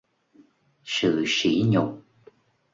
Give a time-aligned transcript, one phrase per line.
[0.83, 2.03] sự sỉ nhục